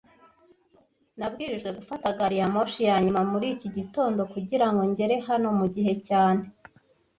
[1.17, 6.41] Nabwirijwe gufata gari ya moshi ya nyuma muri iki gitondo kugirango ngere hano mugihe cyane